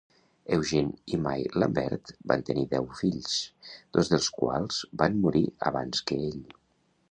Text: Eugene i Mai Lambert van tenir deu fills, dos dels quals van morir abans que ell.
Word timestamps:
Eugene 0.55 1.11
i 1.15 1.19
Mai 1.25 1.43
Lambert 1.63 2.13
van 2.31 2.45
tenir 2.47 2.65
deu 2.73 2.89
fills, 3.03 3.37
dos 3.99 4.11
dels 4.15 4.33
quals 4.41 4.83
van 5.03 5.23
morir 5.27 5.45
abans 5.73 6.05
que 6.09 6.21
ell. 6.29 6.45